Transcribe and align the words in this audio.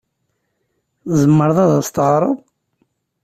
Tzemreḍ 1.03 1.57
ad 1.63 1.71
as-teɣreḍ? 1.79 2.37